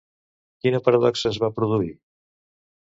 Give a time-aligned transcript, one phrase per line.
[0.65, 1.95] Quina paradoxa es va produir?